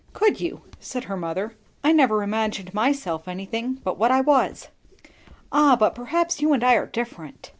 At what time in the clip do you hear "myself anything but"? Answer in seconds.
2.73-3.99